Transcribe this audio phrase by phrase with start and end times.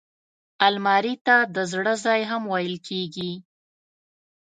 [0.67, 3.31] الماري ته د زړه ځای هم ویل کېږي